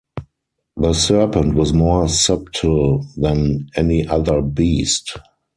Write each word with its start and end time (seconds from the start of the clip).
The 0.77 0.93
serpent 0.93 1.53
was 1.53 1.73
more 1.73 2.09
subtle 2.09 3.05
than 3.19 3.67
any 3.75 4.07
other 4.07 4.41
beast 4.41 5.15